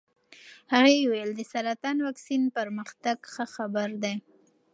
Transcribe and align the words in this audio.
هغې 0.73 0.95
وویل 0.99 1.31
د 1.35 1.41
سرطان 1.51 1.97
واکسین 2.07 2.43
پرمختګ 2.57 3.17
ښه 3.33 3.45
خبر 3.55 3.89
دی. 4.03 4.15